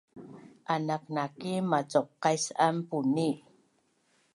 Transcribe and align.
anaknaki 0.73 1.51
macuqais 1.69 2.45
an 2.67 2.75
Puni 2.87 3.29